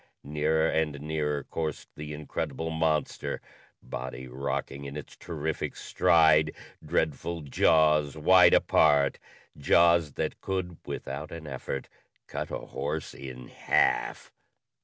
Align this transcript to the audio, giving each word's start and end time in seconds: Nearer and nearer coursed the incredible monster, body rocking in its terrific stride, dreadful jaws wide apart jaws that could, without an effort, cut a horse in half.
Nearer 0.23 0.67
and 0.67 0.99
nearer 1.01 1.43
coursed 1.43 1.89
the 1.95 2.11
incredible 2.11 2.71
monster, 2.71 3.39
body 3.83 4.27
rocking 4.27 4.85
in 4.85 4.97
its 4.97 5.15
terrific 5.15 5.75
stride, 5.75 6.55
dreadful 6.83 7.41
jaws 7.41 8.17
wide 8.17 8.55
apart 8.55 9.19
jaws 9.55 10.13
that 10.13 10.41
could, 10.41 10.77
without 10.87 11.31
an 11.31 11.45
effort, 11.45 11.87
cut 12.25 12.49
a 12.49 12.57
horse 12.57 13.13
in 13.13 13.49
half. 13.49 14.31